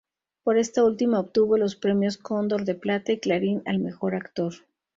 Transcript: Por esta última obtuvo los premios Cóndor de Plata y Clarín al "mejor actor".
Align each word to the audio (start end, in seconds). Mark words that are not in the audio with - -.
Por 0.43 0.57
esta 0.57 0.83
última 0.83 1.19
obtuvo 1.19 1.59
los 1.59 1.75
premios 1.75 2.17
Cóndor 2.17 2.65
de 2.65 2.73
Plata 2.73 3.11
y 3.11 3.19
Clarín 3.19 3.61
al 3.67 3.77
"mejor 3.77 4.15
actor". 4.15 4.55